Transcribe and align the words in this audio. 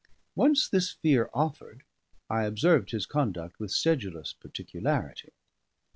Once 0.33 0.67
this 0.67 0.93
fear 0.93 1.29
offered, 1.31 1.83
I 2.27 2.45
observed 2.45 2.89
his 2.89 3.05
conduct 3.05 3.59
with 3.59 3.69
sedulous 3.69 4.33
particularity. 4.33 5.33